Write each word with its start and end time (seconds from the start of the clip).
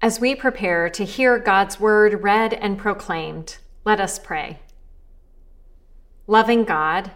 As 0.00 0.20
we 0.20 0.36
prepare 0.36 0.88
to 0.90 1.04
hear 1.04 1.40
God's 1.40 1.80
word 1.80 2.22
read 2.22 2.54
and 2.54 2.78
proclaimed, 2.78 3.58
let 3.84 3.98
us 3.98 4.16
pray. 4.20 4.60
Loving 6.28 6.62
God, 6.62 7.10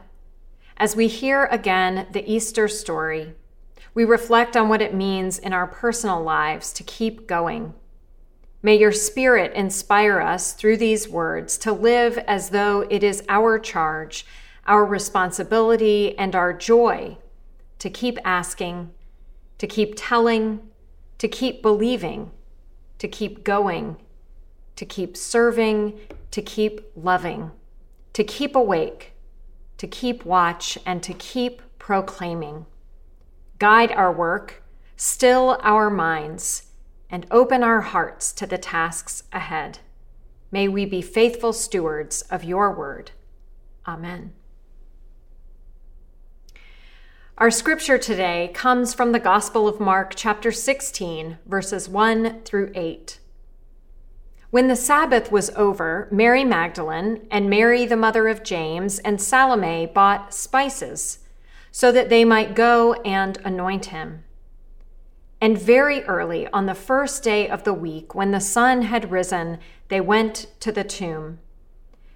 as 0.77 0.97
we 0.97 1.07
hear 1.07 1.45
again 1.45 2.09
the 2.11 2.29
Easter 2.29 2.67
story, 2.67 3.35
we 3.95 4.05
reflect 4.05 4.57
on 4.57 4.69
what 4.69 4.83
it 4.83 4.95
means 4.95 5.39
in 5.39 5.53
our 5.53 5.69
personal 5.69 6.25
lives 6.25 6.73
to 6.73 6.83
keep 6.83 7.29
going. 7.29 7.73
May 8.65 8.77
your 8.77 8.91
Spirit 8.91 9.53
inspire 9.53 10.21
us 10.21 10.53
through 10.53 10.79
these 10.79 11.09
words 11.09 11.57
to 11.59 11.73
live 11.73 12.19
as 12.19 12.51
though 12.51 12.81
it 12.91 13.05
is 13.05 13.23
our 13.29 13.61
charge, 13.61 14.27
our 14.67 14.85
responsibility, 14.85 16.19
and 16.19 16.35
our 16.35 16.53
joy 16.53 17.17
to 17.79 17.89
keep 17.89 18.19
asking, 18.25 18.91
to 19.59 19.69
keep 19.69 19.95
telling, 19.97 20.69
to 21.19 21.29
keep 21.29 21.63
believing 21.63 22.33
to 23.03 23.09
keep 23.09 23.43
going, 23.43 23.97
to 24.77 24.87
keep 24.87 25.17
serving, 25.17 25.99
to 26.31 26.41
keep 26.41 26.83
loving, 26.95 27.51
to 28.13 28.23
keep 28.23 28.55
awake, 28.55 29.15
to 29.77 29.89
keep 29.89 30.25
watch, 30.25 30.79
and 30.87 31.03
to 31.03 31.13
keep 31.13 31.63
proclaiming. 31.81 32.65
Guide 33.59 33.91
our 33.91 34.13
work, 34.13 34.63
still 34.95 35.59
our 35.63 35.91
minds, 35.91 36.69
and 37.11 37.27
open 37.33 37.65
our 37.65 37.81
hearts 37.81 38.33
to 38.35 38.47
the 38.47 38.57
tasks 38.57 39.25
ahead. 39.33 39.81
May 40.53 40.69
we 40.69 40.85
be 40.85 41.03
faithful 41.03 41.53
stewards 41.53 42.23
of 42.31 42.45
your 42.45 42.73
word. 42.73 43.11
Amen. 43.85 44.33
Our 47.39 47.51
scripture 47.51 47.97
today 47.97 48.51
comes 48.53 48.93
from 48.93 49.13
the 49.13 49.19
Gospel 49.19 49.67
of 49.67 49.81
Mark, 49.81 50.13
chapter 50.15 50.53
16, 50.53 51.39
verses 51.47 51.89
1 51.89 52.43
through 52.43 52.71
8. 52.75 53.19
When 54.51 54.69
the 54.69 54.77
Sabbath 54.77 55.33
was 55.33 55.49
over, 55.57 56.09
Mary 56.13 56.45
Magdalene 56.45 57.27
and 57.31 57.49
Mary, 57.49 57.87
the 57.87 57.97
mother 57.97 58.29
of 58.29 58.45
James, 58.45 58.99
and 58.99 59.19
Salome 59.19 59.87
bought 59.87 60.35
spices 60.35 61.21
so 61.71 61.91
that 61.91 62.11
they 62.11 62.23
might 62.23 62.55
go 62.55 62.93
and 63.03 63.39
anoint 63.47 63.87
him. 63.87 64.25
And 65.41 65.59
very 65.59 66.05
early 66.05 66.47
on 66.49 66.67
the 66.67 66.75
first 66.75 67.23
day 67.23 67.49
of 67.49 67.65
the 67.65 67.75
week, 67.75 68.15
when 68.15 68.33
the 68.33 68.41
sun 68.41 68.83
had 68.83 69.11
risen, 69.11 69.59
they 69.89 70.03
went 70.03 70.49
to 70.61 70.71
the 70.71 70.85
tomb. 70.85 71.39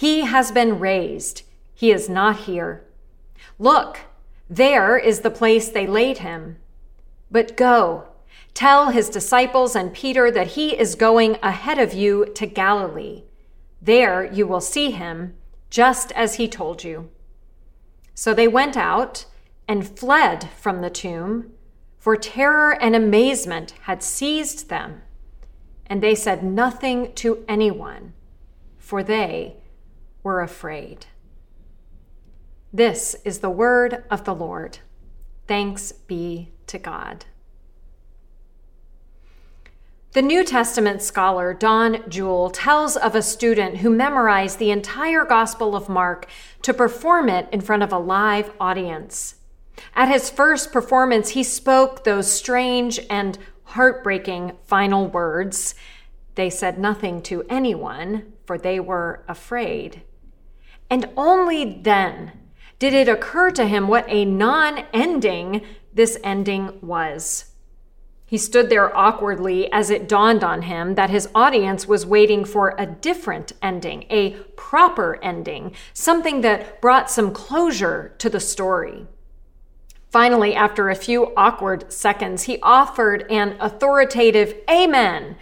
He 0.00 0.22
has 0.22 0.50
been 0.50 0.78
raised. 0.78 1.42
He 1.74 1.92
is 1.92 2.08
not 2.08 2.44
here. 2.46 2.86
Look, 3.58 3.98
there 4.48 4.96
is 4.96 5.20
the 5.20 5.30
place 5.30 5.68
they 5.68 5.86
laid 5.86 6.18
him. 6.24 6.56
But 7.30 7.54
go, 7.54 8.08
tell 8.54 8.92
his 8.92 9.10
disciples 9.10 9.76
and 9.76 9.92
Peter 9.92 10.30
that 10.30 10.56
he 10.56 10.70
is 10.70 10.94
going 10.94 11.36
ahead 11.42 11.78
of 11.78 11.92
you 11.92 12.24
to 12.34 12.46
Galilee. 12.46 13.24
There 13.82 14.24
you 14.24 14.46
will 14.46 14.62
see 14.62 14.90
him, 14.90 15.34
just 15.68 16.12
as 16.12 16.36
he 16.36 16.48
told 16.48 16.82
you. 16.82 17.10
So 18.14 18.32
they 18.32 18.48
went 18.48 18.78
out 18.78 19.26
and 19.68 19.86
fled 19.86 20.48
from 20.56 20.80
the 20.80 20.88
tomb, 20.88 21.52
for 21.98 22.16
terror 22.16 22.72
and 22.72 22.96
amazement 22.96 23.74
had 23.82 24.02
seized 24.02 24.70
them. 24.70 25.02
And 25.84 26.02
they 26.02 26.14
said 26.14 26.42
nothing 26.42 27.12
to 27.16 27.44
anyone, 27.46 28.14
for 28.78 29.02
they 29.02 29.56
were 30.22 30.40
afraid. 30.40 31.06
This 32.72 33.16
is 33.24 33.38
the 33.38 33.50
word 33.50 34.04
of 34.10 34.24
the 34.24 34.34
Lord. 34.34 34.78
Thanks 35.46 35.92
be 35.92 36.52
to 36.66 36.78
God. 36.78 37.24
The 40.12 40.22
New 40.22 40.44
Testament 40.44 41.02
scholar 41.02 41.54
Don 41.54 41.94
Juel 42.10 42.50
tells 42.52 42.96
of 42.96 43.14
a 43.14 43.22
student 43.22 43.78
who 43.78 43.90
memorized 43.90 44.58
the 44.58 44.72
entire 44.72 45.24
Gospel 45.24 45.76
of 45.76 45.88
Mark 45.88 46.26
to 46.62 46.74
perform 46.74 47.28
it 47.28 47.48
in 47.52 47.60
front 47.60 47.84
of 47.84 47.92
a 47.92 47.98
live 47.98 48.52
audience. 48.58 49.36
At 49.94 50.08
his 50.08 50.28
first 50.28 50.72
performance, 50.72 51.30
he 51.30 51.44
spoke 51.44 52.02
those 52.02 52.32
strange 52.32 52.98
and 53.08 53.38
heartbreaking 53.62 54.52
final 54.64 55.06
words. 55.06 55.76
They 56.34 56.50
said 56.50 56.76
nothing 56.76 57.22
to 57.22 57.44
anyone, 57.48 58.32
for 58.46 58.58
they 58.58 58.80
were 58.80 59.24
afraid. 59.28 60.02
And 60.90 61.08
only 61.16 61.80
then 61.80 62.32
did 62.80 62.92
it 62.92 63.08
occur 63.08 63.50
to 63.52 63.66
him 63.66 63.86
what 63.86 64.04
a 64.08 64.24
non 64.24 64.84
ending 64.92 65.62
this 65.94 66.18
ending 66.24 66.78
was. 66.82 67.46
He 68.26 68.38
stood 68.38 68.70
there 68.70 68.96
awkwardly 68.96 69.72
as 69.72 69.90
it 69.90 70.08
dawned 70.08 70.44
on 70.44 70.62
him 70.62 70.94
that 70.94 71.10
his 71.10 71.28
audience 71.34 71.88
was 71.88 72.06
waiting 72.06 72.44
for 72.44 72.74
a 72.78 72.86
different 72.86 73.52
ending, 73.60 74.06
a 74.08 74.34
proper 74.56 75.18
ending, 75.20 75.72
something 75.92 76.40
that 76.42 76.80
brought 76.80 77.10
some 77.10 77.32
closure 77.32 78.14
to 78.18 78.30
the 78.30 78.38
story. 78.38 79.06
Finally, 80.10 80.54
after 80.54 80.88
a 80.88 80.94
few 80.94 81.32
awkward 81.36 81.92
seconds, 81.92 82.44
he 82.44 82.60
offered 82.62 83.26
an 83.30 83.56
authoritative 83.60 84.54
Amen 84.70 85.36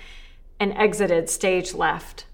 and 0.58 0.72
exited 0.72 1.28
stage 1.28 1.75
left. 1.75 2.25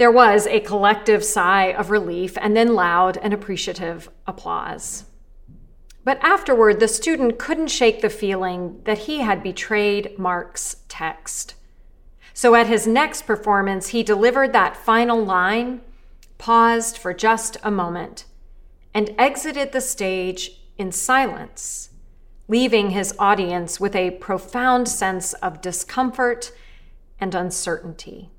There 0.00 0.10
was 0.10 0.46
a 0.46 0.60
collective 0.60 1.22
sigh 1.22 1.74
of 1.74 1.90
relief 1.90 2.38
and 2.40 2.56
then 2.56 2.74
loud 2.74 3.18
and 3.18 3.34
appreciative 3.34 4.08
applause. 4.26 5.04
But 6.04 6.18
afterward, 6.22 6.80
the 6.80 6.88
student 6.88 7.38
couldn't 7.38 7.66
shake 7.66 8.00
the 8.00 8.08
feeling 8.08 8.80
that 8.84 9.00
he 9.00 9.18
had 9.18 9.42
betrayed 9.42 10.18
Mark's 10.18 10.76
text. 10.88 11.54
So 12.32 12.54
at 12.54 12.66
his 12.66 12.86
next 12.86 13.26
performance, 13.26 13.88
he 13.88 14.02
delivered 14.02 14.54
that 14.54 14.74
final 14.74 15.22
line, 15.22 15.82
paused 16.38 16.96
for 16.96 17.12
just 17.12 17.58
a 17.62 17.70
moment, 17.70 18.24
and 18.94 19.14
exited 19.18 19.72
the 19.72 19.82
stage 19.82 20.62
in 20.78 20.92
silence, 20.92 21.90
leaving 22.48 22.92
his 22.92 23.14
audience 23.18 23.78
with 23.78 23.94
a 23.94 24.12
profound 24.12 24.88
sense 24.88 25.34
of 25.34 25.60
discomfort 25.60 26.52
and 27.20 27.34
uncertainty. 27.34 28.30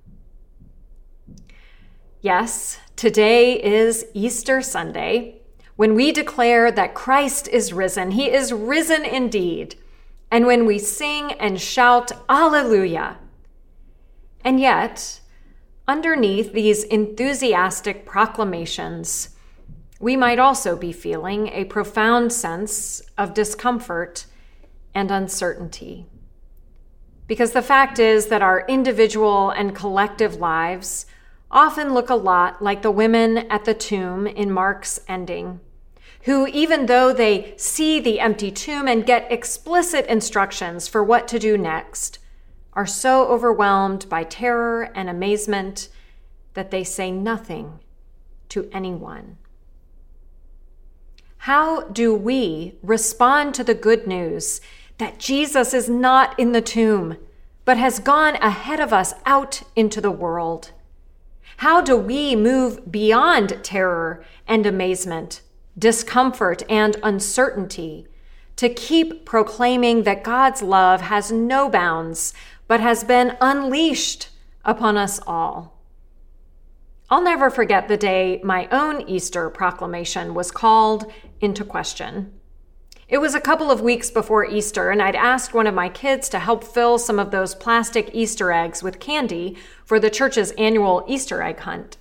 Yes, 2.24 2.78
today 2.96 3.60
is 3.60 4.06
Easter 4.14 4.62
Sunday 4.62 5.42
when 5.76 5.96
we 5.96 6.12
declare 6.12 6.72
that 6.72 6.94
Christ 6.94 7.48
is 7.48 7.74
risen. 7.74 8.12
He 8.12 8.30
is 8.32 8.54
risen 8.54 9.04
indeed. 9.04 9.74
And 10.30 10.46
when 10.46 10.68
we 10.68 10.78
sing 10.78 11.32
and 11.34 11.60
shout, 11.60 12.12
Alleluia. 12.30 13.18
And 14.46 14.60
yet, 14.60 15.20
underneath 15.88 16.54
these 16.54 16.84
enthusiastic 16.84 18.06
proclamations, 18.06 19.30
we 20.00 20.16
might 20.16 20.38
also 20.38 20.76
be 20.76 20.92
feeling 20.92 21.48
a 21.48 21.66
profound 21.66 22.32
sense 22.32 23.02
of 23.18 23.34
discomfort 23.34 24.28
and 24.94 25.10
uncertainty. 25.10 26.06
Because 27.26 27.54
the 27.54 27.64
fact 27.64 27.98
is 27.98 28.28
that 28.28 28.44
our 28.44 28.64
individual 28.68 29.50
and 29.50 29.76
collective 29.76 30.36
lives 30.36 31.08
often 31.52 31.94
look 31.94 32.10
a 32.10 32.16
lot 32.16 32.62
like 32.62 32.82
the 32.82 32.92
women 32.92 33.38
at 33.50 33.66
the 33.66 33.74
tomb 33.74 34.26
in 34.26 34.52
Mark's 34.52 35.00
ending, 35.08 35.60
who, 36.24 36.48
even 36.48 36.86
though 36.86 37.12
they 37.12 37.54
see 37.58 38.00
the 38.00 38.20
empty 38.20 38.52
tomb 38.52 38.88
and 38.88 39.06
get 39.06 39.32
explicit 39.32 40.06
instructions 40.08 40.88
for 40.88 41.04
what 41.04 41.28
to 41.28 41.40
do 41.40 41.58
next, 41.58 42.20
are 42.74 42.86
so 42.86 43.28
overwhelmed 43.28 44.08
by 44.08 44.24
terror 44.24 44.90
and 44.96 45.10
amazement 45.10 45.90
that 46.54 46.72
they 46.72 46.84
say 46.84 47.12
nothing 47.12 47.80
to 48.50 48.70
anyone. 48.72 49.38
How 51.38 51.82
do 51.82 52.14
we 52.14 52.76
respond 52.84 53.56
to 53.56 53.64
the 53.64 53.74
good 53.74 54.06
news 54.06 54.62
that 55.00 55.18
Jesus 55.18 55.74
is 55.74 55.90
not 55.90 56.38
in 56.40 56.52
the 56.52 56.62
tomb, 56.62 57.18
but 57.66 57.78
has 57.78 58.00
gone 58.00 58.36
ahead 58.36 58.80
of 58.80 58.94
us 58.94 59.14
out 59.26 59.64
into 59.76 60.00
the 60.00 60.12
world? 60.12 60.72
How 61.62 61.80
do 61.80 61.96
we 61.96 62.36
move 62.36 62.92
beyond 62.92 63.64
terror 63.64 64.26
and 64.48 64.66
amazement, 64.66 65.42
discomfort 65.78 66.64
and 66.68 66.98
uncertainty 67.04 68.08
to 68.56 68.68
keep 68.68 69.26
proclaiming 69.26 70.02
that 70.02 70.24
God's 70.24 70.64
love 70.64 71.02
has 71.02 71.32
no 71.32 71.70
bounds, 71.70 72.34
but 72.68 72.80
has 72.80 73.04
been 73.04 73.38
unleashed 73.40 74.30
upon 74.66 74.98
us 74.98 75.20
all. 75.28 75.80
I'll 77.12 77.22
never 77.22 77.52
forget 77.52 77.88
the 77.88 77.96
day 77.96 78.42
my 78.44 78.68
own 78.72 79.08
Easter 79.08 79.48
proclamation 79.52 80.34
was 80.34 80.50
called 80.50 81.12
into 81.42 81.64
question. 81.64 82.41
It 83.12 83.20
was 83.20 83.36
a 83.36 83.42
couple 83.42 83.70
of 83.70 83.82
weeks 83.82 84.10
before 84.10 84.46
Easter, 84.46 84.90
and 84.90 85.02
I'd 85.02 85.18
asked 85.18 85.54
one 85.54 85.68
of 85.68 85.74
my 85.74 85.90
kids 85.90 86.30
to 86.30 86.40
help 86.40 86.64
fill 86.64 86.98
some 86.98 87.20
of 87.20 87.30
those 87.30 87.54
plastic 87.54 88.10
Easter 88.14 88.54
eggs 88.54 88.82
with 88.82 89.02
candy 89.02 89.58
for 89.84 90.00
the 90.00 90.10
church's 90.10 90.52
annual 90.52 91.04
Easter 91.10 91.42
egg 91.42 91.60
hunt. 91.60 91.98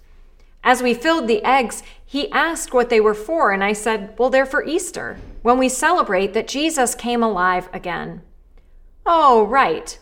As 0.63 0.85
we 0.85 0.95
filled 0.95 1.27
the 1.27 1.43
eggs, 1.43 1.83
he 2.07 2.31
asked 2.31 2.73
what 2.73 2.91
they 2.91 3.01
were 3.01 3.15
for, 3.15 3.51
and 3.51 3.65
I 3.65 3.73
said, 3.73 4.15
Well, 4.19 4.31
they're 4.31 4.47
for 4.47 4.65
Easter, 4.65 5.19
when 5.43 5.59
we 5.59 5.69
celebrate 5.69 6.33
that 6.35 6.47
Jesus 6.47 6.95
came 6.95 7.25
alive 7.25 7.69
again. 7.73 8.23
Oh, 9.05 9.45
right. 9.49 9.99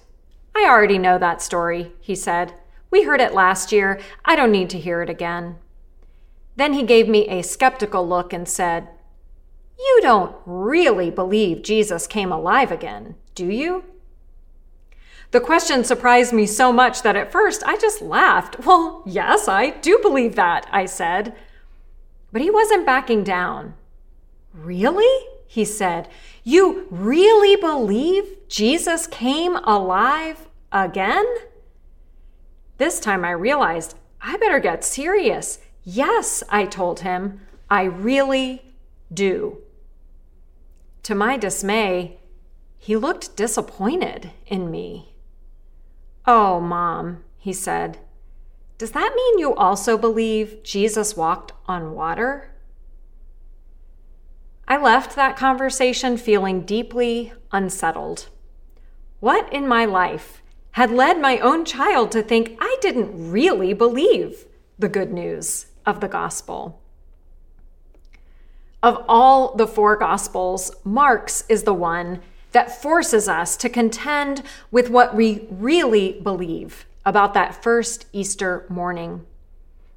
I 0.54 0.66
already 0.68 0.98
know 0.98 1.16
that 1.16 1.40
story, 1.40 1.92
he 2.00 2.14
said. 2.14 2.52
We 2.90 3.04
heard 3.04 3.22
it 3.22 3.32
last 3.32 3.72
year. 3.72 3.98
I 4.26 4.36
don't 4.36 4.52
need 4.52 4.68
to 4.70 4.78
hear 4.78 5.00
it 5.00 5.08
again. 5.08 5.56
Then 6.56 6.74
he 6.74 6.82
gave 6.82 7.08
me 7.08 7.26
a 7.28 7.42
skeptical 7.42 8.06
look 8.06 8.34
and 8.34 8.46
said, 8.46 8.88
You 9.78 10.00
don't 10.02 10.34
really 10.44 11.10
believe 11.10 11.62
Jesus 11.62 12.06
came 12.06 12.32
alive 12.32 12.72
again, 12.72 13.14
do 13.34 13.46
you? 13.46 13.84
The 15.30 15.40
question 15.40 15.84
surprised 15.84 16.32
me 16.32 16.46
so 16.46 16.72
much 16.72 17.02
that 17.02 17.16
at 17.16 17.30
first 17.30 17.62
I 17.64 17.76
just 17.76 18.02
laughed. 18.02 18.56
Well, 18.66 19.02
yes, 19.06 19.46
I 19.46 19.70
do 19.70 19.98
believe 20.02 20.34
that, 20.36 20.66
I 20.72 20.86
said. 20.86 21.34
But 22.32 22.42
he 22.42 22.50
wasn't 22.50 22.86
backing 22.86 23.24
down. 23.24 23.74
Really? 24.52 25.26
He 25.46 25.64
said. 25.64 26.08
You 26.44 26.86
really 26.90 27.56
believe 27.56 28.48
Jesus 28.48 29.06
came 29.06 29.56
alive 29.56 30.48
again? 30.72 31.26
This 32.78 33.00
time 33.00 33.24
I 33.24 33.30
realized 33.30 33.96
I 34.20 34.36
better 34.38 34.58
get 34.58 34.84
serious. 34.84 35.58
Yes, 35.84 36.42
I 36.48 36.64
told 36.64 37.00
him, 37.00 37.40
I 37.70 37.84
really 37.84 38.62
do. 39.12 39.58
To 41.04 41.14
my 41.14 41.36
dismay, 41.36 42.18
he 42.76 42.96
looked 42.96 43.36
disappointed 43.36 44.30
in 44.46 44.70
me. 44.70 45.14
Oh, 46.26 46.60
Mom, 46.60 47.24
he 47.38 47.52
said, 47.52 47.98
does 48.78 48.92
that 48.92 49.12
mean 49.16 49.38
you 49.40 49.54
also 49.56 49.98
believe 49.98 50.62
Jesus 50.62 51.16
walked 51.16 51.52
on 51.66 51.94
water? 51.94 52.54
I 54.68 54.76
left 54.76 55.16
that 55.16 55.36
conversation 55.36 56.16
feeling 56.16 56.60
deeply 56.60 57.32
unsettled. 57.50 58.28
What 59.18 59.52
in 59.52 59.66
my 59.66 59.84
life 59.84 60.42
had 60.72 60.92
led 60.92 61.20
my 61.20 61.38
own 61.38 61.64
child 61.64 62.12
to 62.12 62.22
think 62.22 62.56
I 62.60 62.76
didn't 62.80 63.32
really 63.32 63.72
believe 63.72 64.44
the 64.78 64.88
good 64.88 65.12
news 65.12 65.66
of 65.84 65.98
the 65.98 66.06
gospel. 66.06 66.80
Of 68.82 69.04
all 69.08 69.56
the 69.56 69.66
four 69.66 69.96
gospels, 69.96 70.70
Mark's 70.84 71.44
is 71.48 71.64
the 71.64 71.74
one 71.74 72.20
that 72.52 72.80
forces 72.80 73.28
us 73.28 73.56
to 73.56 73.68
contend 73.68 74.42
with 74.70 74.88
what 74.88 75.16
we 75.16 75.46
really 75.50 76.20
believe 76.20 76.86
about 77.04 77.34
that 77.34 77.62
first 77.62 78.06
Easter 78.12 78.64
morning. 78.68 79.26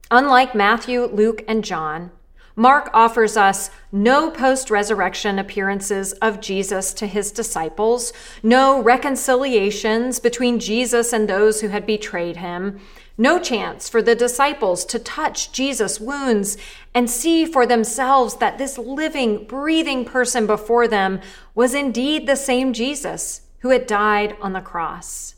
Unlike 0.10 0.56
Matthew, 0.56 1.06
Luke, 1.06 1.44
and 1.48 1.64
John, 1.64 2.12
Mark 2.56 2.90
offers 2.94 3.38
us 3.38 3.70
no 3.92 4.30
post 4.30 4.70
resurrection 4.70 5.40
appearances 5.40 6.14
of 6.14 6.42
Jesus 6.42 6.94
to 6.96 7.08
his 7.08 7.32
disciples, 7.32 8.12
no 8.44 8.82
reconciliations 8.82 10.20
between 10.20 10.60
Jesus 10.60 11.14
and 11.14 11.28
those 11.28 11.62
who 11.62 11.70
had 11.70 11.86
betrayed 11.86 12.38
him, 12.38 12.80
no 13.18 13.40
chance 13.40 13.88
for 13.88 14.02
the 14.02 14.16
disciples 14.16 14.84
to 14.86 15.00
touch 15.00 15.52
Jesus' 15.52 16.00
wounds 16.00 16.58
and 16.94 17.10
see 17.10 17.46
for 17.46 17.66
themselves 17.66 18.36
that 18.38 18.58
this 18.58 18.78
living, 18.78 19.46
breathing 19.46 20.04
person 20.04 20.46
before 20.46 20.88
them 20.88 21.22
was 21.56 21.74
indeed 21.74 22.28
the 22.28 22.36
same 22.36 22.74
Jesus 22.74 23.42
who 23.60 23.70
had 23.70 23.86
died 23.86 24.36
on 24.42 24.54
the 24.54 24.62
cross. 24.62 25.36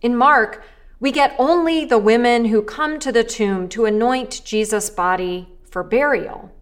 In 0.00 0.16
Mark, 0.16 0.62
we 1.00 1.10
get 1.10 1.34
only 1.38 1.84
the 1.86 1.98
women 1.98 2.46
who 2.46 2.60
come 2.60 2.98
to 2.98 3.10
the 3.10 3.24
tomb 3.24 3.68
to 3.70 3.86
anoint 3.86 4.42
Jesus' 4.44 4.90
body 4.90 5.48
for 5.70 5.82
burial. 5.82 6.52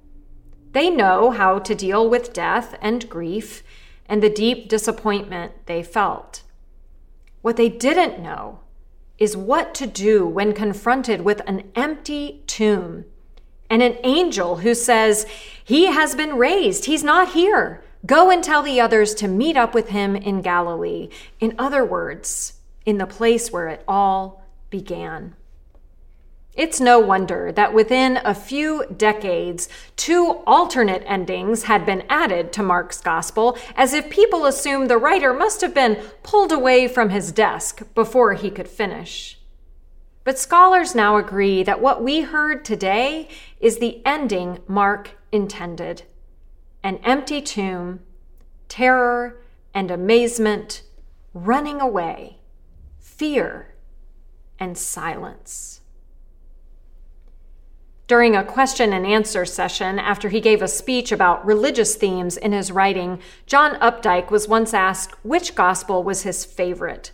They 0.73 0.91
know 0.91 1.31
how 1.31 1.59
to 1.59 1.75
deal 1.75 2.09
with 2.09 2.33
death 2.33 2.77
and 2.81 3.09
grief 3.09 3.63
and 4.07 4.23
the 4.23 4.31
deep 4.31 4.69
disappointment 4.69 5.53
they 5.67 5.83
felt. 5.83 6.43
What 7.43 7.57
they 7.57 7.69
didn't 7.69 8.23
know 8.23 8.61
is 9.19 9.37
what 9.37 9.75
to 9.75 9.87
do 9.87 10.27
when 10.27 10.53
confronted 10.53 11.23
with 11.23 11.43
an 11.47 11.71
empty 11.75 12.43
tomb 12.47 13.05
and 13.71 13.83
an 13.83 13.97
angel 14.05 14.57
who 14.57 14.75
says, 14.75 15.27
He 15.63 15.87
has 15.87 16.15
been 16.15 16.37
raised, 16.37 16.87
He's 16.87 17.05
not 17.05 17.33
here. 17.33 17.83
Go 18.07 18.31
and 18.31 18.45
tell 18.45 18.63
the 18.63 18.81
others 18.81 19.13
to 19.17 19.29
meet 19.29 19.57
up 19.57 19.75
with 19.75 19.89
Him 19.89 20.15
in 20.15 20.41
Galilee. 20.41 21.09
In 21.41 21.55
other 21.59 21.85
words, 21.85 22.55
in 22.87 22.99
the 22.99 23.07
place 23.07 23.51
where 23.51 23.69
it 23.69 23.83
all 23.89 24.45
began. 24.71 25.35
It's 26.59 26.81
no 26.81 26.99
wonder 26.99 27.53
that 27.53 27.73
within 27.73 28.19
a 28.25 28.35
few 28.35 28.85
decades, 28.97 29.69
two 29.95 30.43
alternate 30.45 31.05
endings 31.07 31.63
had 31.63 31.87
been 31.87 32.03
added 32.09 32.53
to 32.55 32.65
Mark's 32.65 33.01
gospel, 33.01 33.57
as 33.77 33.93
if 33.95 34.11
people 34.11 34.45
assumed 34.45 34.91
the 34.91 34.99
writer 34.99 35.33
must 35.33 35.61
have 35.61 35.73
been 35.73 36.03
pulled 36.25 36.51
away 36.51 36.89
from 36.89 37.11
his 37.11 37.31
desk 37.31 37.83
before 37.95 38.35
he 38.35 38.51
could 38.51 38.67
finish. 38.67 39.39
But 40.25 40.37
scholars 40.37 40.97
now 40.97 41.17
agree 41.17 41.63
that 41.63 41.81
what 41.81 42.03
we 42.03 42.23
heard 42.23 42.65
today 42.65 43.29
is 43.61 43.79
the 43.79 44.05
ending 44.05 44.59
Mark 44.67 45.17
intended 45.31 46.03
an 46.83 46.97
empty 47.05 47.41
tomb, 47.41 48.01
terror 48.69 49.41
and 49.73 49.93
amazement, 49.93 50.83
running 51.33 51.81
away, 51.81 52.39
fear, 52.99 53.75
and 54.59 54.77
silence. 54.77 55.78
During 58.09 58.35
a 58.35 58.43
question 58.43 58.95
and 58.95 59.07
answer 59.07 59.45
session 59.45 59.99
after 59.99 60.31
he 60.31 60.41
gave 60.41 60.63
a 60.63 60.67
speech 60.67 61.13
about 61.13 61.45
religious 61.45 61.95
themes 61.95 62.39
in 62.39 62.53
his 62.53 62.73
writing, 62.73 63.21
John 63.45 63.75
Updike 63.81 64.31
was 64.31 64.49
once 64.49 64.73
asked 64.73 65.13
which 65.23 65.55
gospel 65.55 66.03
was 66.03 66.23
his 66.23 66.43
favorite. 66.43 67.13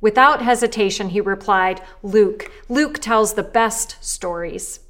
Without 0.00 0.40
hesitation, 0.40 1.10
he 1.10 1.20
replied, 1.20 1.82
Luke. 2.02 2.50
Luke 2.70 2.98
tells 2.98 3.34
the 3.34 3.42
best 3.42 4.02
stories. 4.02 4.80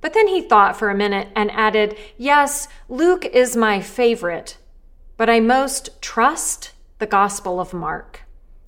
But 0.00 0.14
then 0.14 0.28
he 0.28 0.40
thought 0.40 0.76
for 0.76 0.90
a 0.90 0.96
minute 0.96 1.26
and 1.34 1.50
added, 1.50 1.98
Yes, 2.16 2.68
Luke 2.88 3.24
is 3.24 3.56
my 3.56 3.80
favorite, 3.80 4.58
but 5.16 5.28
I 5.28 5.40
most 5.40 6.00
trust 6.00 6.70
the 7.00 7.06
Gospel 7.06 7.58
of 7.58 7.74
Mark. 7.74 8.22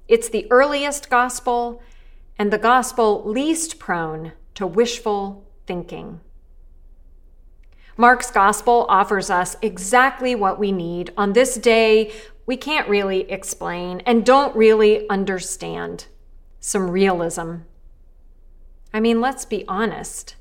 It's 0.09 0.29
the 0.29 0.51
earliest 0.51 1.09
gospel 1.09 1.81
and 2.37 2.53
the 2.53 2.59
gospel 2.59 3.23
least 3.25 3.79
prone 3.79 4.33
to 4.57 4.67
wishful 4.67 5.47
thinking. 5.71 6.19
Mark's 7.97 8.33
gospel 8.33 8.87
offers 8.89 9.31
us 9.31 9.57
exactly 9.63 10.35
what 10.35 10.59
we 10.59 10.73
need 10.73 11.13
on 11.17 11.33
this 11.33 11.55
day 11.55 12.11
we 12.45 12.57
can't 12.57 12.89
really 12.89 13.31
explain 13.31 14.03
and 14.05 14.27
don't 14.27 14.57
really 14.57 15.09
understand 15.09 16.07
some 16.59 16.91
realism. 16.91 17.59
I 18.93 18.99
mean, 18.99 19.21
let's 19.21 19.45
be 19.45 19.65
honest. 19.69 20.35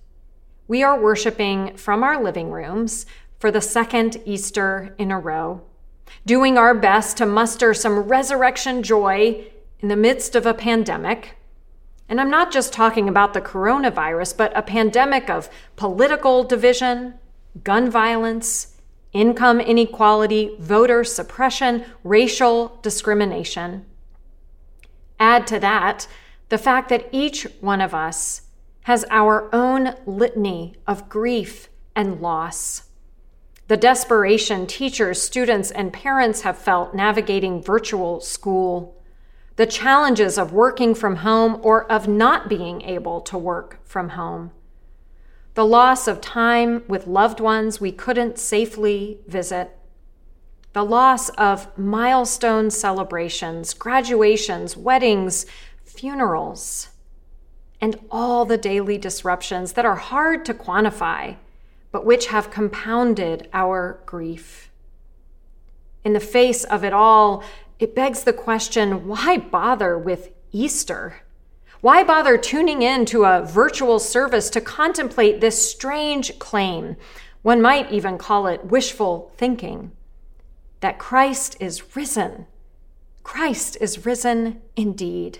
We 0.67 0.81
are 0.81 0.99
worshiping 0.99 1.77
from 1.77 2.01
our 2.01 2.19
living 2.19 2.49
rooms 2.49 3.05
for 3.37 3.51
the 3.51 3.61
second 3.61 4.19
Easter 4.25 4.95
in 4.97 5.11
a 5.11 5.19
row, 5.19 5.61
doing 6.25 6.57
our 6.57 6.73
best 6.73 7.17
to 7.17 7.27
muster 7.27 7.75
some 7.75 7.99
resurrection 7.99 8.81
joy 8.81 9.45
in 9.79 9.89
the 9.89 9.95
midst 9.95 10.35
of 10.35 10.47
a 10.47 10.55
pandemic 10.55 11.35
and 12.09 12.19
I'm 12.19 12.31
not 12.31 12.51
just 12.51 12.73
talking 12.73 13.07
about 13.07 13.33
the 13.33 13.41
coronavirus, 13.41 14.35
but 14.35 14.51
a 14.57 14.63
pandemic 14.63 15.29
of 15.29 15.47
political 15.75 16.43
division, 16.43 17.13
gun 17.63 17.89
violence, 17.89 18.75
income 19.13 19.61
inequality, 19.61 20.55
voter 20.59 21.03
suppression, 21.03 21.85
racial 22.03 22.79
discrimination. 22.81 23.85
Add 25.19 25.45
to 25.47 25.59
that 25.59 26.07
the 26.49 26.57
fact 26.57 26.89
that 26.89 27.07
each 27.11 27.43
one 27.61 27.79
of 27.79 27.93
us 27.93 28.41
has 28.83 29.05
our 29.11 29.53
own 29.53 29.93
litany 30.07 30.73
of 30.87 31.09
grief 31.09 31.69
and 31.95 32.19
loss. 32.21 32.89
The 33.67 33.77
desperation 33.77 34.65
teachers, 34.65 35.21
students, 35.21 35.69
and 35.69 35.93
parents 35.93 36.41
have 36.41 36.57
felt 36.57 36.95
navigating 36.95 37.61
virtual 37.61 38.19
school 38.19 38.98
the 39.59 39.65
challenges 39.65 40.37
of 40.37 40.53
working 40.53 40.95
from 40.95 41.17
home 41.17 41.59
or 41.63 41.83
of 41.91 42.07
not 42.07 42.47
being 42.47 42.81
able 42.83 43.19
to 43.19 43.37
work 43.37 43.77
from 43.83 44.07
home, 44.11 44.51
the 45.53 45.65
loss 45.65 46.07
of 46.07 46.21
time 46.21 46.81
with 46.87 47.05
loved 47.05 47.41
ones 47.41 47.81
we 47.81 47.91
couldn't 47.91 48.39
safely 48.39 49.19
visit, 49.27 49.77
the 50.71 50.85
loss 50.85 51.27
of 51.31 51.77
milestone 51.77 52.71
celebrations, 52.71 53.73
graduations, 53.73 54.77
weddings, 54.77 55.45
funerals, 55.83 56.91
and 57.81 57.99
all 58.09 58.45
the 58.45 58.57
daily 58.57 58.97
disruptions 58.97 59.73
that 59.73 59.85
are 59.85 59.97
hard 59.97 60.45
to 60.45 60.53
quantify, 60.53 61.35
but 61.91 62.05
which 62.05 62.27
have 62.27 62.49
compounded 62.49 63.49
our 63.51 63.99
grief. 64.05 64.71
In 66.05 66.13
the 66.13 66.21
face 66.21 66.63
of 66.63 66.85
it 66.85 66.93
all, 66.93 67.43
it 67.79 67.95
begs 67.95 68.23
the 68.23 68.33
question 68.33 69.07
why 69.07 69.37
bother 69.37 69.97
with 69.97 70.31
Easter? 70.51 71.21
Why 71.81 72.03
bother 72.03 72.37
tuning 72.37 72.81
in 72.81 73.05
to 73.05 73.23
a 73.23 73.45
virtual 73.45 73.99
service 73.99 74.49
to 74.49 74.61
contemplate 74.61 75.39
this 75.39 75.71
strange 75.71 76.37
claim? 76.37 76.97
One 77.41 77.61
might 77.61 77.89
even 77.91 78.17
call 78.17 78.47
it 78.47 78.65
wishful 78.65 79.31
thinking 79.37 79.91
that 80.81 80.99
Christ 80.99 81.55
is 81.59 81.95
risen. 81.95 82.47
Christ 83.23 83.77
is 83.79 84.05
risen 84.05 84.61
indeed. 84.75 85.39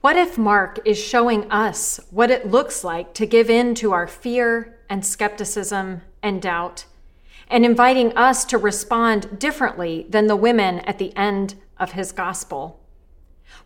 What 0.00 0.16
if 0.16 0.38
Mark 0.38 0.80
is 0.84 0.98
showing 0.98 1.50
us 1.50 2.00
what 2.10 2.30
it 2.30 2.50
looks 2.50 2.82
like 2.82 3.14
to 3.14 3.26
give 3.26 3.50
in 3.50 3.74
to 3.76 3.92
our 3.92 4.06
fear 4.06 4.78
and 4.88 5.04
skepticism 5.04 6.02
and 6.22 6.40
doubt, 6.40 6.86
and 7.52 7.66
inviting 7.66 8.16
us 8.16 8.46
to 8.46 8.56
respond 8.56 9.38
differently 9.38 10.06
than 10.08 10.26
the 10.26 10.34
women 10.34 10.80
at 10.80 10.98
the 10.98 11.14
end 11.14 11.54
of 11.78 11.92
his 11.92 12.10
gospel? 12.10 12.80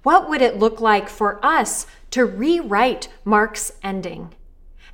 What 0.03 0.29
would 0.29 0.43
it 0.43 0.59
look 0.59 0.81
like 0.81 1.09
for 1.09 1.45
us 1.45 1.87
to 2.11 2.25
rewrite 2.25 3.09
Mark's 3.25 3.73
ending? 3.85 4.35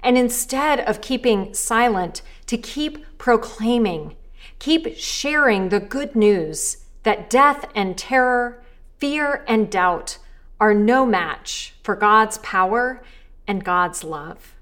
And 0.03 0.19
instead 0.19 0.81
of 0.81 1.01
keeping 1.01 1.55
silent, 1.55 2.21
to 2.47 2.59
keep 2.59 3.19
proclaiming, 3.19 4.15
keep 4.59 4.95
sharing 4.99 5.71
the 5.71 5.81
good 5.81 6.15
news 6.15 6.85
that 7.05 7.31
death 7.31 7.65
and 7.75 7.97
terror, 7.97 8.63
fear 8.99 9.43
and 9.49 9.71
doubt 9.71 10.19
are 10.61 10.75
no 10.75 11.07
match 11.07 11.75
for 11.83 11.97
God's 11.97 12.37
power 12.39 13.03
and 13.47 13.65
God's 13.65 14.05
love. 14.05 14.55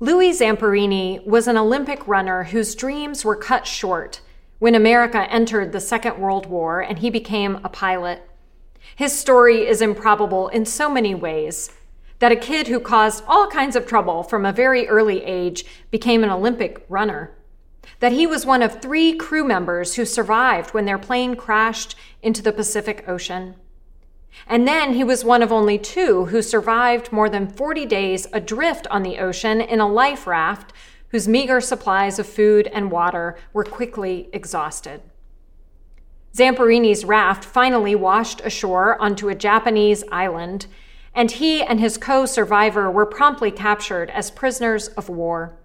Louis 0.00 0.30
Zamperini 0.30 1.26
was 1.26 1.48
an 1.48 1.56
Olympic 1.56 2.06
runner 2.06 2.44
whose 2.44 2.76
dreams 2.76 3.24
were 3.24 3.34
cut 3.34 3.66
short 3.66 4.20
when 4.60 4.76
America 4.76 5.28
entered 5.28 5.72
the 5.72 5.80
Second 5.80 6.18
World 6.18 6.46
War 6.46 6.80
and 6.80 7.00
he 7.00 7.10
became 7.10 7.56
a 7.64 7.68
pilot. 7.68 8.22
His 8.94 9.12
story 9.12 9.66
is 9.66 9.82
improbable 9.82 10.46
in 10.48 10.66
so 10.66 10.88
many 10.88 11.16
ways 11.16 11.72
that 12.20 12.30
a 12.30 12.36
kid 12.36 12.68
who 12.68 12.78
caused 12.78 13.24
all 13.26 13.48
kinds 13.48 13.74
of 13.74 13.86
trouble 13.86 14.22
from 14.22 14.46
a 14.46 14.52
very 14.52 14.86
early 14.86 15.24
age 15.24 15.64
became 15.90 16.22
an 16.22 16.30
Olympic 16.30 16.86
runner. 16.88 17.32
That 17.98 18.12
he 18.12 18.24
was 18.24 18.46
one 18.46 18.62
of 18.62 18.80
three 18.80 19.14
crew 19.14 19.42
members 19.42 19.96
who 19.96 20.04
survived 20.04 20.74
when 20.74 20.84
their 20.84 20.98
plane 20.98 21.34
crashed 21.34 21.96
into 22.22 22.40
the 22.40 22.52
Pacific 22.52 23.04
Ocean. 23.08 23.56
And 24.46 24.66
then 24.66 24.94
he 24.94 25.04
was 25.04 25.24
one 25.24 25.42
of 25.42 25.52
only 25.52 25.78
two 25.78 26.26
who 26.26 26.42
survived 26.42 27.12
more 27.12 27.28
than 27.28 27.48
40 27.48 27.86
days 27.86 28.26
adrift 28.32 28.86
on 28.88 29.02
the 29.02 29.18
ocean 29.18 29.60
in 29.60 29.80
a 29.80 29.88
life 29.88 30.26
raft 30.26 30.72
whose 31.08 31.28
meager 31.28 31.60
supplies 31.60 32.18
of 32.18 32.26
food 32.26 32.66
and 32.68 32.90
water 32.90 33.36
were 33.52 33.64
quickly 33.64 34.28
exhausted. 34.32 35.00
Zamperini's 36.34 37.04
raft 37.04 37.44
finally 37.44 37.94
washed 37.94 38.40
ashore 38.42 39.00
onto 39.00 39.28
a 39.28 39.34
Japanese 39.34 40.04
island, 40.12 40.66
and 41.14 41.32
he 41.32 41.62
and 41.62 41.80
his 41.80 41.96
co 41.96 42.26
survivor 42.26 42.90
were 42.90 43.06
promptly 43.06 43.50
captured 43.50 44.10
as 44.10 44.30
prisoners 44.30 44.88
of 44.88 45.08
war. 45.08 45.56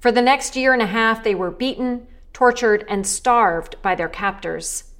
For 0.00 0.10
the 0.10 0.20
next 0.20 0.56
year 0.56 0.72
and 0.72 0.82
a 0.82 0.86
half, 0.86 1.22
they 1.22 1.34
were 1.34 1.50
beaten, 1.50 2.08
tortured, 2.32 2.84
and 2.88 3.06
starved 3.06 3.76
by 3.82 3.94
their 3.94 4.08
captors. 4.08 4.91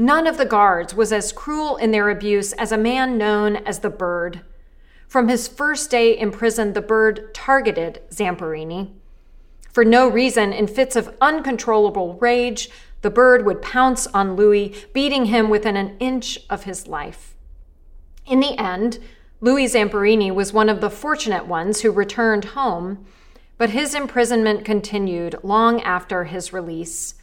None 0.00 0.28
of 0.28 0.38
the 0.38 0.46
guards 0.46 0.94
was 0.94 1.12
as 1.12 1.32
cruel 1.32 1.76
in 1.76 1.90
their 1.90 2.08
abuse 2.08 2.52
as 2.52 2.70
a 2.70 2.78
man 2.78 3.18
known 3.18 3.56
as 3.56 3.80
the 3.80 3.90
Bird. 3.90 4.42
From 5.08 5.26
his 5.26 5.48
first 5.48 5.90
day 5.90 6.16
in 6.16 6.30
prison, 6.30 6.72
the 6.72 6.80
Bird 6.80 7.34
targeted 7.34 8.00
Zamperini. 8.10 8.92
For 9.72 9.84
no 9.84 10.08
reason, 10.08 10.52
in 10.52 10.68
fits 10.68 10.94
of 10.94 11.16
uncontrollable 11.20 12.14
rage, 12.20 12.70
the 13.02 13.10
bird 13.10 13.44
would 13.44 13.62
pounce 13.62 14.06
on 14.08 14.36
Louis, 14.36 14.86
beating 14.92 15.26
him 15.26 15.48
within 15.48 15.76
an 15.76 15.96
inch 15.98 16.38
of 16.48 16.64
his 16.64 16.86
life. 16.86 17.34
In 18.26 18.40
the 18.40 18.58
end, 18.58 18.98
Louis 19.40 19.66
Zamperini 19.66 20.32
was 20.32 20.52
one 20.52 20.68
of 20.68 20.80
the 20.80 20.90
fortunate 20.90 21.46
ones 21.46 21.80
who 21.80 21.90
returned 21.90 22.44
home, 22.46 23.04
but 23.56 23.70
his 23.70 23.94
imprisonment 23.94 24.64
continued 24.64 25.36
long 25.42 25.80
after 25.82 26.24
his 26.24 26.52
release. 26.52 27.14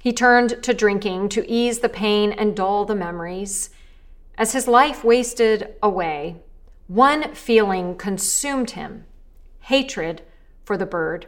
He 0.00 0.14
turned 0.14 0.62
to 0.62 0.72
drinking 0.72 1.28
to 1.30 1.48
ease 1.48 1.80
the 1.80 1.90
pain 1.90 2.32
and 2.32 2.56
dull 2.56 2.86
the 2.86 2.94
memories. 2.94 3.68
As 4.38 4.52
his 4.52 4.66
life 4.66 5.04
wasted 5.04 5.74
away, 5.82 6.36
one 6.86 7.34
feeling 7.34 7.96
consumed 7.96 8.70
him 8.70 9.04
hatred 9.60 10.22
for 10.64 10.78
the 10.78 10.86
bird. 10.86 11.26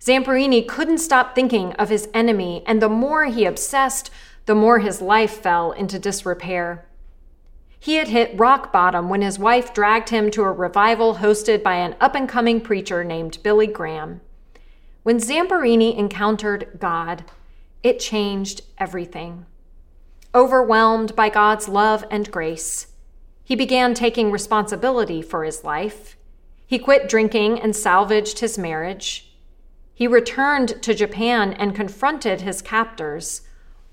Zamperini 0.00 0.68
couldn't 0.68 0.98
stop 0.98 1.34
thinking 1.34 1.72
of 1.72 1.88
his 1.88 2.08
enemy, 2.12 2.62
and 2.66 2.80
the 2.80 2.90
more 2.90 3.24
he 3.24 3.46
obsessed, 3.46 4.10
the 4.44 4.54
more 4.54 4.80
his 4.80 5.00
life 5.00 5.40
fell 5.40 5.72
into 5.72 5.98
disrepair. 5.98 6.86
He 7.80 7.94
had 7.94 8.08
hit 8.08 8.38
rock 8.38 8.70
bottom 8.70 9.08
when 9.08 9.22
his 9.22 9.38
wife 9.38 9.72
dragged 9.72 10.10
him 10.10 10.30
to 10.32 10.42
a 10.42 10.52
revival 10.52 11.16
hosted 11.16 11.62
by 11.62 11.76
an 11.76 11.96
up 12.00 12.14
and 12.14 12.28
coming 12.28 12.60
preacher 12.60 13.02
named 13.02 13.38
Billy 13.42 13.66
Graham. 13.66 14.20
When 15.04 15.18
Zamperini 15.18 15.96
encountered 15.96 16.76
God, 16.78 17.24
it 17.82 17.98
changed 17.98 18.62
everything. 18.78 19.46
Overwhelmed 20.34 21.16
by 21.16 21.28
God's 21.28 21.68
love 21.68 22.04
and 22.10 22.30
grace, 22.30 22.88
he 23.44 23.56
began 23.56 23.94
taking 23.94 24.30
responsibility 24.30 25.22
for 25.22 25.44
his 25.44 25.64
life. 25.64 26.16
He 26.66 26.78
quit 26.78 27.08
drinking 27.08 27.60
and 27.60 27.74
salvaged 27.74 28.40
his 28.40 28.58
marriage. 28.58 29.32
He 29.94 30.06
returned 30.06 30.82
to 30.82 30.94
Japan 30.94 31.54
and 31.54 31.74
confronted 31.74 32.42
his 32.42 32.60
captors, 32.60 33.42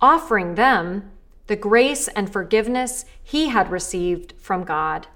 offering 0.02 0.56
them 0.56 1.12
the 1.48 1.56
grace 1.56 2.08
and 2.10 2.32
forgiveness 2.32 3.06
he 3.24 3.48
had 3.48 3.72
received 3.72 4.34
from 4.38 4.64
God. 4.64 5.08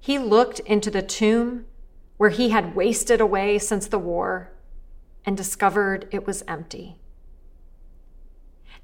He 0.00 0.18
looked 0.18 0.60
into 0.60 0.90
the 0.90 1.02
tomb 1.02 1.66
where 2.16 2.30
he 2.30 2.48
had 2.48 2.74
wasted 2.74 3.20
away 3.20 3.58
since 3.58 3.86
the 3.86 3.98
war 3.98 4.52
and 5.24 5.36
discovered 5.36 6.08
it 6.10 6.26
was 6.26 6.42
empty. 6.48 6.98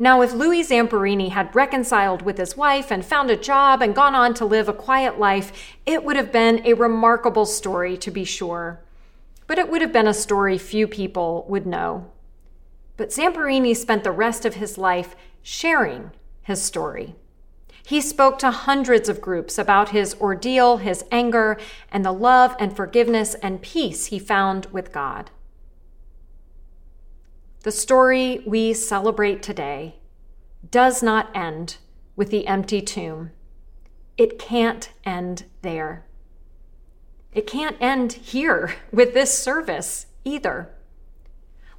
Now, 0.02 0.20
if 0.20 0.34
Louis 0.34 0.64
Zamperini 0.64 1.30
had 1.30 1.54
reconciled 1.54 2.22
with 2.22 2.36
his 2.36 2.56
wife 2.56 2.90
and 2.90 3.04
found 3.04 3.30
a 3.30 3.36
job 3.36 3.80
and 3.80 3.94
gone 3.94 4.16
on 4.16 4.34
to 4.34 4.44
live 4.44 4.68
a 4.68 4.72
quiet 4.72 5.20
life, 5.20 5.52
it 5.86 6.02
would 6.02 6.16
have 6.16 6.32
been 6.32 6.60
a 6.66 6.74
remarkable 6.74 7.46
story, 7.46 7.96
to 7.98 8.10
be 8.10 8.24
sure 8.24 8.80
but 9.52 9.58
it 9.58 9.68
would 9.68 9.82
have 9.82 9.92
been 9.92 10.06
a 10.06 10.14
story 10.14 10.56
few 10.56 10.88
people 10.88 11.44
would 11.46 11.66
know. 11.66 12.10
But 12.96 13.10
Zamperini 13.10 13.76
spent 13.76 14.02
the 14.02 14.10
rest 14.10 14.46
of 14.46 14.54
his 14.54 14.78
life 14.78 15.14
sharing 15.42 16.12
his 16.42 16.62
story. 16.62 17.16
He 17.84 18.00
spoke 18.00 18.38
to 18.38 18.50
hundreds 18.50 19.10
of 19.10 19.20
groups 19.20 19.58
about 19.58 19.90
his 19.90 20.14
ordeal, 20.20 20.78
his 20.78 21.04
anger, 21.10 21.58
and 21.90 22.02
the 22.02 22.12
love 22.12 22.56
and 22.58 22.74
forgiveness 22.74 23.34
and 23.42 23.60
peace 23.60 24.06
he 24.06 24.18
found 24.18 24.64
with 24.72 24.90
God. 24.90 25.30
The 27.62 27.70
story 27.70 28.42
we 28.44 28.72
celebrate 28.74 29.40
today 29.40 29.94
does 30.68 31.00
not 31.00 31.30
end 31.32 31.76
with 32.16 32.30
the 32.30 32.48
empty 32.48 32.80
tomb. 32.80 33.30
It 34.16 34.36
can't 34.36 34.90
end 35.04 35.44
there. 35.62 36.04
It 37.32 37.46
can't 37.46 37.76
end 37.80 38.14
here 38.14 38.74
with 38.92 39.14
this 39.14 39.38
service 39.38 40.06
either. 40.24 40.70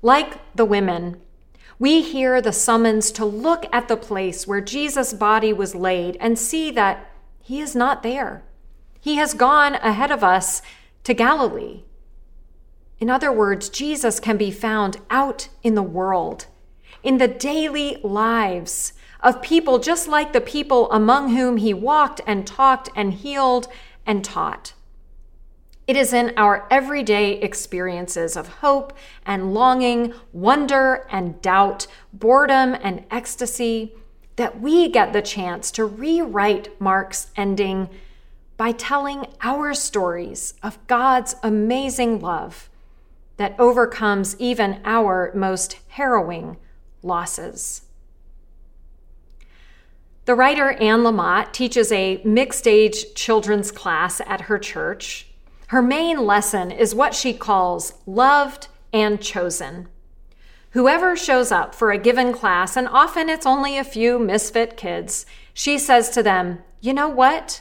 Like 0.02 0.56
the 0.56 0.66
women, 0.66 1.20
we 1.80 2.02
hear 2.02 2.42
the 2.42 2.54
summons 2.54 3.12
to 3.12 3.26
look 3.26 3.66
at 3.74 3.90
the 3.90 3.98
place 3.98 4.48
where 4.48 4.62
Jesus' 4.62 5.14
body 5.14 5.52
was 5.52 5.76
laid 5.76 6.16
and 6.22 6.40
see 6.40 6.72
that 6.72 7.12
he 7.42 7.60
is 7.60 7.76
not 7.76 8.04
there. 8.04 8.44
He 9.02 9.16
has 9.16 9.34
gone 9.34 9.76
ahead 9.76 10.12
of 10.12 10.24
us 10.24 10.62
to 11.04 11.14
Galilee. 11.14 11.84
In 13.04 13.10
other 13.10 13.34
words, 13.34 13.68
Jesus 13.68 14.22
can 14.22 14.38
be 14.38 14.50
found 14.50 14.96
out 15.10 15.50
in 15.62 15.76
the 15.76 15.84
world, 15.84 16.46
in 17.04 17.18
the 17.18 17.28
daily 17.28 17.98
lives 18.02 18.94
of 19.20 19.42
people 19.42 19.78
just 19.80 20.08
like 20.08 20.32
the 20.32 20.40
people 20.40 20.90
among 20.90 21.36
whom 21.36 21.58
he 21.58 21.74
walked 21.74 22.22
and 22.26 22.48
talked 22.48 22.88
and 22.96 23.14
healed 23.14 23.68
and 24.06 24.24
taught. 24.24 24.72
It 25.86 25.98
is 25.98 26.14
in 26.14 26.32
our 26.38 26.66
everyday 26.72 27.34
experiences 27.42 28.38
of 28.38 28.48
hope 28.48 28.94
and 29.26 29.54
longing, 29.54 30.14
wonder 30.32 31.06
and 31.12 31.42
doubt, 31.42 31.88
boredom 32.14 32.74
and 32.82 33.04
ecstasy 33.12 33.92
that 34.38 34.62
we 34.62 34.88
get 34.88 35.12
the 35.12 35.22
chance 35.22 35.72
to 35.72 35.84
rewrite 35.84 36.80
Mark's 36.80 37.32
ending 37.36 37.90
by 38.56 38.72
telling 38.72 39.26
our 39.42 39.74
stories 39.74 40.54
of 40.64 40.80
God's 40.88 41.36
amazing 41.44 42.22
love 42.22 42.70
that 43.44 43.60
overcomes 43.60 44.38
even 44.40 44.80
our 44.86 45.30
most 45.36 45.78
harrowing 45.90 46.56
losses. 47.02 47.82
The 50.24 50.34
writer 50.34 50.72
Anne 50.72 51.02
Lamott 51.02 51.52
teaches 51.52 51.92
a 51.92 52.22
mixed 52.24 52.70
age 52.70 53.14
children's 53.16 53.70
class 53.70 54.22
at 54.22 54.44
her 54.44 54.58
church. 54.58 55.28
Her 55.68 55.82
main 55.82 56.26
lesson 56.26 56.72
is 56.72 56.96
what 56.96 57.14
she 57.14 57.34
calls 57.34 57.96
loved 58.06 58.70
and 58.94 59.22
chosen. 59.22 59.90
Whoever 60.70 61.18
shows 61.18 61.52
up 61.52 61.76
for 61.76 61.92
a 61.92 61.98
given 61.98 62.32
class, 62.32 62.78
and 62.78 62.88
often 62.88 63.28
it's 63.28 63.46
only 63.46 63.78
a 63.78 63.84
few 63.84 64.20
misfit 64.20 64.78
kids, 64.78 65.26
she 65.54 65.78
says 65.78 66.10
to 66.12 66.24
them, 66.24 66.60
You 66.80 66.94
know 66.94 67.10
what? 67.10 67.60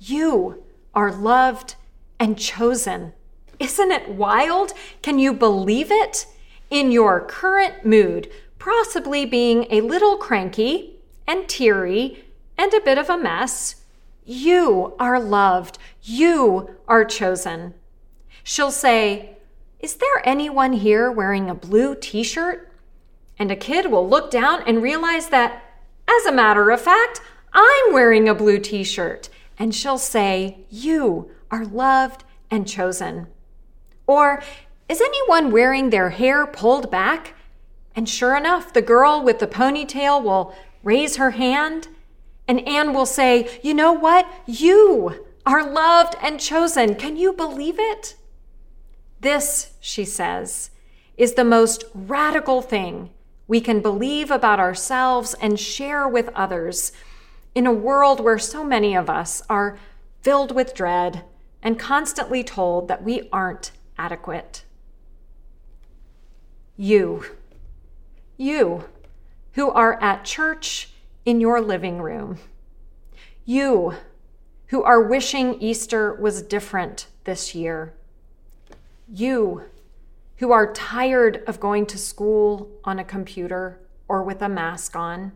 You 0.00 0.64
are 0.92 1.12
loved 1.12 1.76
and 2.18 2.36
chosen. 2.36 3.12
Isn't 3.60 3.92
it 3.92 4.08
wild? 4.08 4.72
Can 5.02 5.18
you 5.18 5.34
believe 5.34 5.92
it? 5.92 6.24
In 6.70 6.90
your 6.90 7.20
current 7.20 7.84
mood, 7.84 8.30
possibly 8.58 9.26
being 9.26 9.66
a 9.70 9.82
little 9.82 10.16
cranky 10.16 10.96
and 11.28 11.46
teary 11.46 12.24
and 12.56 12.72
a 12.72 12.80
bit 12.80 12.96
of 12.96 13.10
a 13.10 13.18
mess, 13.18 13.84
you 14.24 14.94
are 14.98 15.20
loved. 15.20 15.76
You 16.02 16.76
are 16.88 17.04
chosen. 17.04 17.74
She'll 18.42 18.70
say, 18.70 19.36
Is 19.78 19.96
there 19.96 20.22
anyone 20.24 20.72
here 20.72 21.12
wearing 21.12 21.50
a 21.50 21.54
blue 21.54 21.94
t 21.94 22.22
shirt? 22.22 22.72
And 23.38 23.50
a 23.50 23.56
kid 23.56 23.90
will 23.90 24.08
look 24.08 24.30
down 24.30 24.62
and 24.66 24.82
realize 24.82 25.28
that, 25.28 25.62
as 26.08 26.24
a 26.24 26.32
matter 26.32 26.70
of 26.70 26.80
fact, 26.80 27.20
I'm 27.52 27.92
wearing 27.92 28.26
a 28.26 28.34
blue 28.34 28.58
t 28.58 28.84
shirt. 28.84 29.28
And 29.58 29.74
she'll 29.74 29.98
say, 29.98 30.60
You 30.70 31.30
are 31.50 31.66
loved 31.66 32.24
and 32.50 32.66
chosen. 32.66 33.26
Or, 34.10 34.42
is 34.88 35.00
anyone 35.00 35.52
wearing 35.52 35.90
their 35.90 36.10
hair 36.10 36.44
pulled 36.44 36.90
back? 36.90 37.34
And 37.94 38.08
sure 38.08 38.36
enough, 38.36 38.72
the 38.72 38.82
girl 38.82 39.22
with 39.22 39.38
the 39.38 39.46
ponytail 39.46 40.20
will 40.20 40.52
raise 40.82 41.14
her 41.14 41.30
hand, 41.30 41.86
and 42.48 42.66
Anne 42.66 42.92
will 42.92 43.06
say, 43.06 43.48
You 43.62 43.72
know 43.72 43.92
what? 43.92 44.26
You 44.46 45.26
are 45.46 45.62
loved 45.64 46.16
and 46.20 46.40
chosen. 46.40 46.96
Can 46.96 47.16
you 47.16 47.32
believe 47.32 47.76
it? 47.78 48.16
This, 49.20 49.74
she 49.78 50.04
says, 50.04 50.70
is 51.16 51.34
the 51.34 51.44
most 51.44 51.84
radical 51.94 52.62
thing 52.62 53.10
we 53.46 53.60
can 53.60 53.78
believe 53.80 54.32
about 54.32 54.58
ourselves 54.58 55.34
and 55.40 55.60
share 55.60 56.08
with 56.08 56.30
others 56.34 56.90
in 57.54 57.64
a 57.64 57.72
world 57.72 58.18
where 58.18 58.40
so 58.40 58.64
many 58.64 58.96
of 58.96 59.08
us 59.08 59.40
are 59.48 59.78
filled 60.20 60.52
with 60.52 60.74
dread 60.74 61.22
and 61.62 61.78
constantly 61.78 62.42
told 62.42 62.88
that 62.88 63.04
we 63.04 63.28
aren't 63.32 63.70
adequate. 64.00 64.64
You, 66.78 67.22
you 68.38 68.84
who 69.52 69.70
are 69.70 70.02
at 70.02 70.24
church 70.24 70.94
in 71.26 71.38
your 71.38 71.60
living 71.60 72.00
room, 72.00 72.38
you 73.44 73.94
who 74.68 74.82
are 74.82 75.02
wishing 75.02 75.60
Easter 75.60 76.14
was 76.14 76.40
different 76.40 77.08
this 77.24 77.54
year, 77.54 77.92
you 79.06 79.64
who 80.36 80.50
are 80.50 80.72
tired 80.72 81.42
of 81.46 81.60
going 81.60 81.84
to 81.84 81.98
school 81.98 82.70
on 82.84 82.98
a 82.98 83.04
computer 83.04 83.78
or 84.08 84.22
with 84.22 84.40
a 84.40 84.48
mask 84.48 84.96
on, 84.96 85.32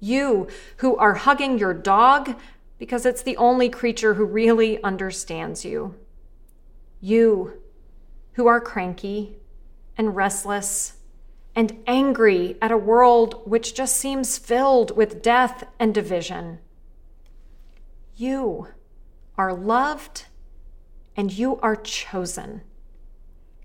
you 0.00 0.48
who 0.78 0.96
are 0.96 1.14
hugging 1.14 1.58
your 1.58 1.72
dog 1.72 2.36
because 2.78 3.06
it's 3.06 3.22
the 3.22 3.38
only 3.38 3.70
creature 3.70 4.14
who 4.14 4.24
really 4.26 4.82
understands 4.82 5.64
you. 5.64 5.94
You, 7.04 7.60
who 8.32 8.46
are 8.46 8.62
cranky 8.62 9.36
and 9.94 10.16
restless 10.16 10.94
and 11.54 11.82
angry 11.86 12.56
at 12.62 12.72
a 12.72 12.78
world 12.78 13.42
which 13.44 13.74
just 13.74 13.98
seems 13.98 14.38
filled 14.38 14.96
with 14.96 15.20
death 15.20 15.64
and 15.78 15.94
division. 15.94 16.60
You 18.16 18.68
are 19.36 19.52
loved 19.52 20.28
and 21.14 21.30
you 21.30 21.60
are 21.60 21.76
chosen. 21.76 22.62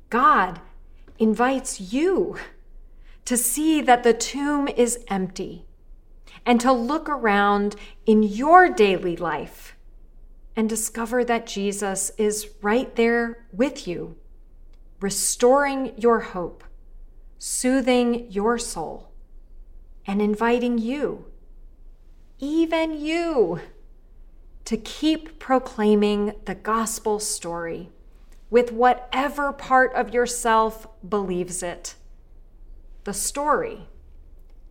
God 0.09 0.59
invites 1.17 1.79
you 1.93 2.35
to 3.23 3.37
see 3.37 3.79
that 3.79 4.03
the 4.03 4.13
tomb 4.13 4.67
is 4.67 5.05
empty 5.07 5.65
and 6.45 6.59
to 6.59 6.73
look 6.73 7.07
around 7.07 7.77
in 8.05 8.21
your 8.21 8.67
daily 8.67 9.15
life 9.15 9.77
and 10.59 10.67
discover 10.67 11.23
that 11.23 11.47
Jesus 11.47 12.11
is 12.17 12.49
right 12.61 12.93
there 12.97 13.47
with 13.53 13.87
you, 13.87 14.17
restoring 14.99 15.93
your 15.95 16.19
hope, 16.19 16.65
soothing 17.37 18.29
your 18.29 18.57
soul, 18.57 19.09
and 20.05 20.21
inviting 20.21 20.77
you, 20.77 21.23
even 22.39 22.99
you, 22.99 23.61
to 24.65 24.75
keep 24.75 25.39
proclaiming 25.39 26.33
the 26.43 26.55
gospel 26.55 27.21
story 27.21 27.89
with 28.49 28.73
whatever 28.73 29.53
part 29.53 29.93
of 29.93 30.13
yourself 30.13 30.85
believes 31.07 31.63
it. 31.63 31.95
The 33.05 33.13
story 33.13 33.87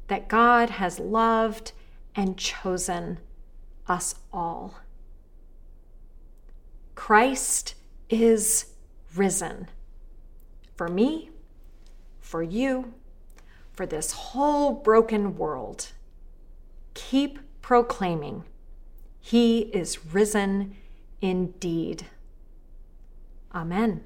that 0.09 0.29
God 0.29 0.68
has 0.68 0.98
loved 0.98 1.72
and 2.14 2.37
chosen 2.37 3.20
us 3.87 4.16
all. 4.31 4.74
Christ 6.98 7.76
is 8.11 8.66
risen. 9.14 9.68
For 10.74 10.88
me, 10.88 11.30
for 12.20 12.42
you, 12.42 12.92
for 13.72 13.87
this 13.87 14.11
whole 14.11 14.72
broken 14.72 15.37
world. 15.37 15.92
Keep 16.94 17.38
proclaiming, 17.62 18.42
He 19.20 19.61
is 19.61 20.06
risen 20.12 20.74
indeed. 21.22 22.06
Amen. 23.54 24.02